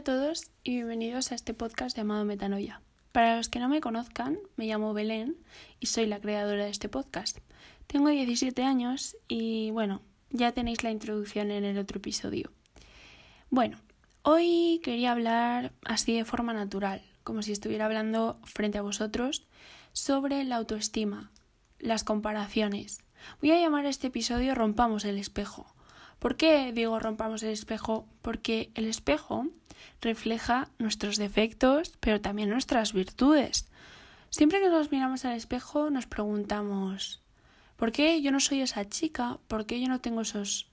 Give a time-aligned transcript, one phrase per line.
[0.00, 2.80] a todos y bienvenidos a este podcast llamado Metanoia.
[3.12, 5.36] Para los que no me conozcan, me llamo Belén
[5.78, 7.36] y soy la creadora de este podcast.
[7.86, 10.00] Tengo 17 años y bueno,
[10.30, 12.50] ya tenéis la introducción en el otro episodio.
[13.50, 13.76] Bueno,
[14.22, 19.48] hoy quería hablar así de forma natural, como si estuviera hablando frente a vosotros,
[19.92, 21.30] sobre la autoestima,
[21.78, 23.02] las comparaciones.
[23.42, 25.74] Voy a llamar a este episodio Rompamos el espejo
[26.20, 28.06] ¿Por qué digo rompamos el espejo?
[28.22, 29.46] Porque el espejo
[30.00, 33.66] refleja nuestros defectos, pero también nuestras virtudes.
[34.28, 37.20] Siempre que nos miramos al espejo nos preguntamos
[37.76, 39.38] ¿por qué yo no soy esa chica?
[39.48, 40.68] ¿Por qué yo no tengo esos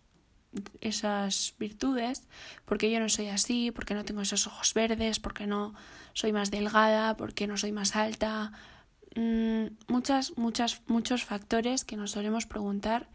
[0.81, 2.27] esas virtudes?
[2.65, 3.71] ¿Por qué yo no soy así?
[3.71, 5.19] ¿Por qué no tengo esos ojos verdes?
[5.19, 5.73] ¿Por qué no
[6.13, 7.15] soy más delgada?
[7.15, 8.51] ¿Por qué no soy más alta?
[9.15, 13.07] Mm, muchas, muchas, muchos factores que nos solemos preguntar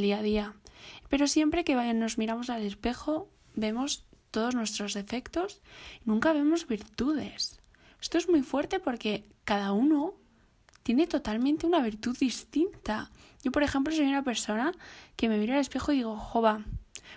[0.00, 0.54] día a día.
[1.08, 5.60] Pero siempre que nos miramos al espejo, vemos todos nuestros defectos,
[6.04, 7.60] nunca vemos virtudes.
[8.00, 10.14] Esto es muy fuerte porque cada uno
[10.82, 13.10] tiene totalmente una virtud distinta.
[13.42, 14.72] Yo, por ejemplo, soy una persona
[15.16, 16.64] que me mira al espejo y digo, jova,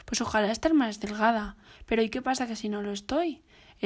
[0.06, 1.58] pues ojalá estar más delgada.
[1.86, 3.44] Pero ¿y qué pasa que si no lo estoy?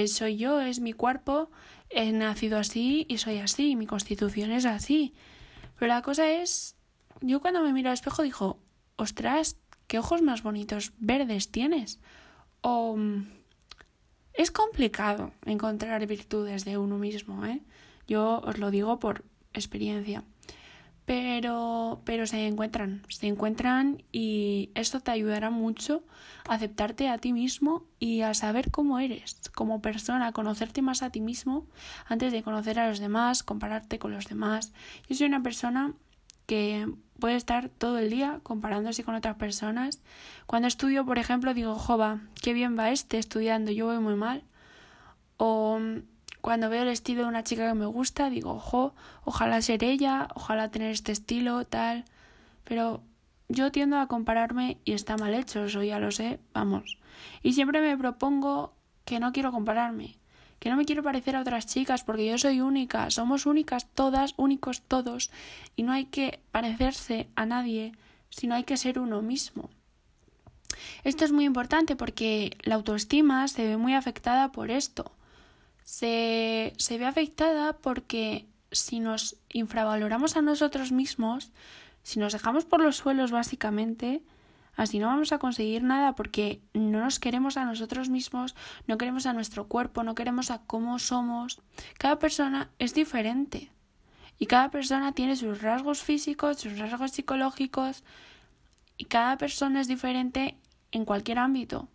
[0.08, 1.52] soy yo, es mi cuerpo,
[1.90, 5.14] he nacido así y soy así, mi constitución es así.
[5.78, 6.76] Pero la cosa es,
[7.22, 8.60] yo cuando me miro al espejo digo,
[8.96, 12.00] ostras, qué ojos más bonitos verdes tienes.
[12.62, 12.98] O
[14.34, 17.62] es complicado encontrar virtudes de uno mismo, ¿eh?
[18.08, 20.24] Yo os lo digo por experiencia.
[21.06, 26.04] Pero, pero se encuentran, se encuentran y esto te ayudará mucho
[26.48, 31.02] a aceptarte a ti mismo y a saber cómo eres como persona, a conocerte más
[31.02, 31.66] a ti mismo
[32.06, 34.74] antes de conocer a los demás, compararte con los demás.
[35.10, 35.94] Yo soy una persona
[36.52, 36.86] que
[37.18, 40.02] puede estar todo el día comparándose con otras personas.
[40.48, 44.44] Cuando estudio, por ejemplo, digo, jova, qué bien va este estudiando, yo voy muy mal.
[45.38, 45.80] O
[46.42, 48.94] cuando veo el estilo de una chica que me gusta, digo, jo,
[49.24, 52.04] ojalá ser ella, ojalá tener este estilo, tal.
[52.66, 53.02] Pero
[53.48, 56.98] yo tiendo a compararme y está mal hecho, eso ya lo sé, vamos.
[57.44, 58.74] Y siempre me propongo
[59.06, 60.18] que no quiero compararme,
[60.62, 64.36] que no me quiero parecer a otras chicas porque yo soy única, somos únicas todas,
[64.38, 65.32] únicos todos,
[65.76, 67.94] y no hay que parecerse a nadie,
[68.30, 69.72] sino hay que ser uno mismo.
[71.04, 75.12] Esto es muy importante porque la autoestima se ve muy afectada por esto.
[75.84, 81.50] Se, se ve afectada porque si nos infravaloramos a nosotros mismos,
[82.04, 84.22] si nos dejamos por los suelos básicamente,
[84.82, 88.56] Así no vamos a conseguir nada porque no nos queremos a nosotros mismos,
[88.88, 91.62] no queremos a nuestro cuerpo, no queremos a cómo somos.
[92.00, 93.72] Cada persona es diferente
[94.40, 98.04] y cada persona tiene sus rasgos físicos, sus rasgos psicológicos
[98.98, 100.58] y cada persona es diferente
[100.92, 101.88] en cualquier ámbito.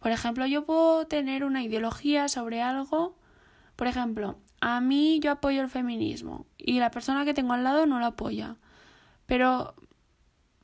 [0.00, 3.16] Por ejemplo, yo puedo tener una ideología sobre algo,
[3.76, 7.86] por ejemplo, a mí yo apoyo el feminismo y la persona que tengo al lado
[7.86, 8.56] no lo apoya.
[9.26, 9.76] Pero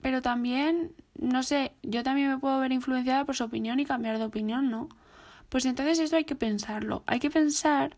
[0.01, 4.19] pero también no sé, yo también me puedo ver influenciada por su opinión y cambiar
[4.19, 4.89] de opinión, ¿no?
[5.51, 7.03] Pues entonces eso hay que pensarlo.
[7.07, 7.97] Hay que pensar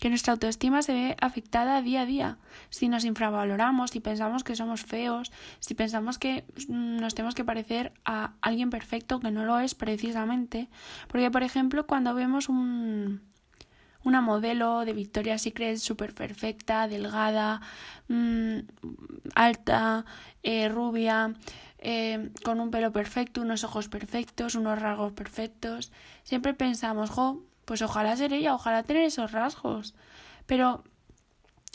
[0.00, 2.38] que nuestra autoestima se ve afectada día a día.
[2.70, 7.44] Si nos infravaloramos, si pensamos que somos feos, si pensamos que mm, nos tenemos que
[7.44, 10.68] parecer a alguien perfecto, que no lo es precisamente.
[11.08, 13.22] Porque, por ejemplo, cuando vemos un,
[14.06, 17.60] una modelo de Victoria's Secret súper perfecta, delgada,
[18.06, 18.58] mm,
[19.34, 20.04] alta,
[20.44, 21.34] eh, rubia,
[21.78, 25.90] eh, con un pelo perfecto, unos ojos perfectos, unos rasgos perfectos.
[26.22, 29.96] Siempre pensamos, jo, pues ojalá ser ella, ojalá tener esos rasgos.
[30.46, 30.84] Pero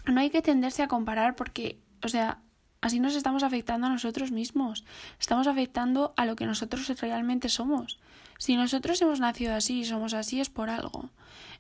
[0.05, 2.39] no hay que tenderse a comparar porque, o sea,
[2.79, 4.85] así nos estamos afectando a nosotros mismos.
[5.19, 7.99] Estamos afectando a lo que nosotros realmente somos.
[8.41, 11.11] Si nosotros hemos nacido así y somos así es por algo.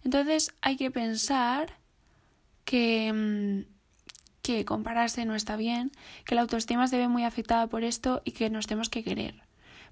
[0.03, 1.77] Entonces hay que pensar
[2.65, 3.71] que mm,
[4.41, 5.91] que compararse no está bien,
[6.25, 9.43] que la autoestima se ve muy afectada por esto y que nos tenemos que querer.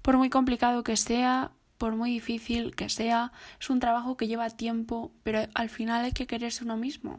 [0.02, 3.30] Por muy complicado que sea, por muy difícil que sea,
[3.60, 7.18] es un trabajo que lleva tiempo, pero al final hay que quererse uno mismo.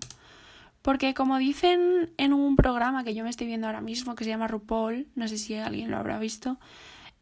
[0.82, 4.32] Porque como dicen en un programa que yo me estoy viendo ahora mismo, que se
[4.32, 6.60] llama RuPaul, no sé si alguien lo habrá visto,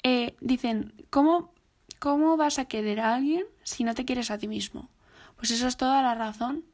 [0.02, 1.54] eh, dicen, ¿cómo,
[2.00, 4.90] ¿cómo vas a querer a alguien si no te quieres a ti mismo?
[5.36, 6.66] Pues eso es toda la razón.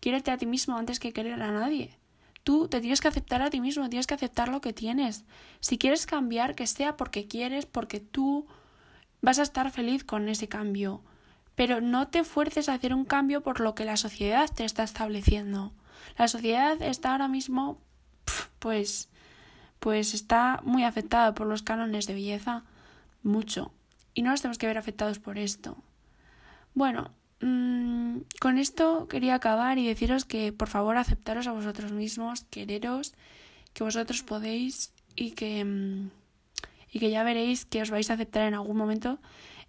[0.00, 1.98] Quiérete a ti mismo antes que querer a nadie.
[2.42, 5.24] Tú te tienes que aceptar a ti mismo, tienes que aceptar lo que tienes.
[5.60, 8.46] Si quieres cambiar, que sea porque quieres, porque tú
[9.22, 11.00] vas a estar feliz con ese cambio.
[11.54, 14.82] Pero no te fuerces a hacer un cambio por lo que la sociedad te está
[14.82, 15.72] estableciendo.
[16.18, 17.78] La sociedad está ahora mismo,
[18.58, 19.08] pues,
[19.80, 22.64] pues está muy afectada por los cánones de belleza,
[23.22, 23.72] mucho.
[24.14, 25.76] Y no nos tenemos que ver afectados por esto.
[26.74, 32.44] Bueno, mm, con esto quería acabar y deciros que por favor aceptaros a vosotros mismos,
[32.50, 33.14] quereros,
[33.72, 36.10] que vosotros podéis y que, mm,
[36.92, 39.18] y que ya veréis que os vais a aceptar en algún momento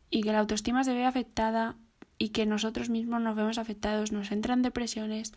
[0.09, 1.75] y que la autoestima se ve afectada
[2.17, 5.33] y que nosotros mismos nos vemos afectados, nos entran depresiones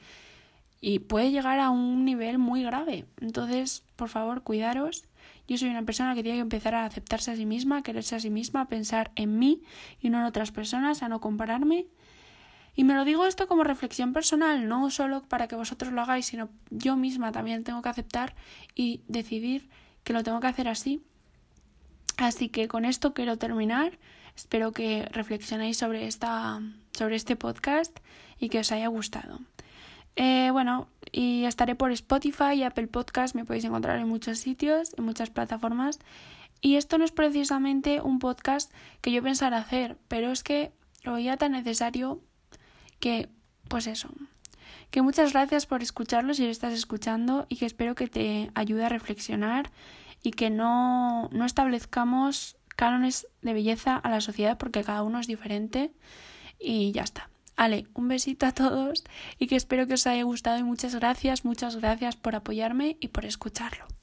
[0.80, 3.06] y puede llegar a un nivel muy grave.
[3.20, 5.04] Entonces, por favor, cuidaros.
[5.48, 8.16] Yo soy una persona que tiene que empezar a aceptarse a sí misma, a quererse
[8.16, 9.62] a sí misma, a pensar en mí
[10.00, 11.86] y no en otras personas, a no compararme.
[12.76, 16.26] Y me lo digo esto como reflexión personal, no solo para que vosotros lo hagáis,
[16.26, 18.36] sino yo misma también tengo que aceptar
[18.74, 19.68] y decidir
[20.04, 21.02] que lo tengo que hacer así.
[22.18, 23.98] Así que con esto quiero terminar.
[24.36, 26.60] Espero que reflexionéis sobre, esta,
[26.92, 27.98] sobre este podcast
[28.38, 29.40] y que os haya gustado.
[30.20, 34.92] Eh, bueno, y estaré por Spotify y Apple Podcast, me podéis encontrar en muchos sitios,
[34.98, 36.00] en muchas plataformas.
[36.60, 40.72] Y esto no es precisamente un podcast que yo pensara hacer, pero es que
[41.04, 42.20] lo veía tan necesario
[42.98, 43.28] que,
[43.68, 44.08] pues eso,
[44.90, 48.86] que muchas gracias por escucharlo si lo estás escuchando y que espero que te ayude
[48.86, 49.70] a reflexionar
[50.24, 55.28] y que no, no establezcamos cánones de belleza a la sociedad porque cada uno es
[55.28, 55.92] diferente
[56.58, 57.30] y ya está.
[57.58, 59.02] Ale, un besito a todos
[59.36, 63.08] y que espero que os haya gustado y muchas gracias, muchas gracias por apoyarme y
[63.08, 63.97] por escucharlo.